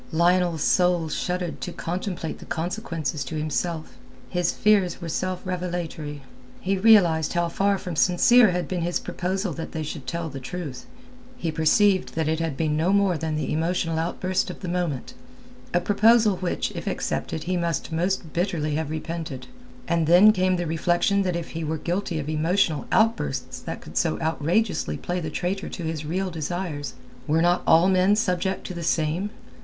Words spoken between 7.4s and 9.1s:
far from sincere had been his